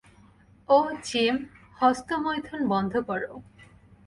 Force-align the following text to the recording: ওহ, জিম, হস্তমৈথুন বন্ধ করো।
ওহ, 0.69 0.87
জিম, 1.03 1.35
হস্তমৈথুন 1.79 2.61
বন্ধ 2.67 2.93
করো। 3.07 3.31